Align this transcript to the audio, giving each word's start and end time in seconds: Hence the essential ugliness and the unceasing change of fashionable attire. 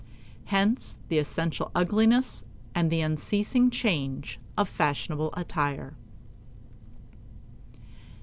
Hence 0.45 0.97
the 1.09 1.19
essential 1.19 1.69
ugliness 1.75 2.43
and 2.73 2.89
the 2.89 3.01
unceasing 3.01 3.69
change 3.69 4.39
of 4.57 4.67
fashionable 4.67 5.31
attire. 5.37 5.93